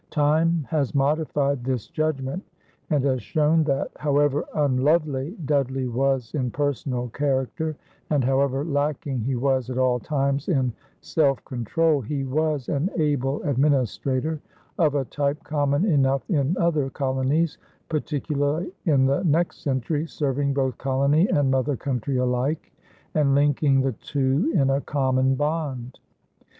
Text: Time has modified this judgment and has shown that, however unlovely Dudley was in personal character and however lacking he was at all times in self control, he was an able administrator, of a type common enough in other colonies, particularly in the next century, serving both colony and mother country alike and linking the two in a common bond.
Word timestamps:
Time 0.09 0.65
has 0.71 0.95
modified 0.95 1.63
this 1.63 1.85
judgment 1.85 2.43
and 2.89 3.03
has 3.03 3.21
shown 3.21 3.63
that, 3.65 3.91
however 3.97 4.43
unlovely 4.55 5.37
Dudley 5.45 5.87
was 5.87 6.33
in 6.33 6.49
personal 6.49 7.09
character 7.09 7.77
and 8.09 8.23
however 8.23 8.65
lacking 8.65 9.19
he 9.19 9.35
was 9.35 9.69
at 9.69 9.77
all 9.77 9.99
times 9.99 10.47
in 10.49 10.73
self 11.01 11.45
control, 11.45 12.01
he 12.01 12.23
was 12.23 12.67
an 12.67 12.89
able 12.97 13.43
administrator, 13.43 14.41
of 14.79 14.95
a 14.95 15.05
type 15.05 15.43
common 15.43 15.85
enough 15.85 16.27
in 16.31 16.57
other 16.57 16.89
colonies, 16.89 17.59
particularly 17.87 18.71
in 18.85 19.05
the 19.05 19.21
next 19.23 19.61
century, 19.61 20.07
serving 20.07 20.51
both 20.51 20.79
colony 20.79 21.27
and 21.29 21.51
mother 21.51 21.77
country 21.77 22.17
alike 22.17 22.73
and 23.13 23.35
linking 23.35 23.81
the 23.81 23.91
two 23.91 24.51
in 24.55 24.71
a 24.71 24.81
common 24.81 25.35
bond. 25.35 25.99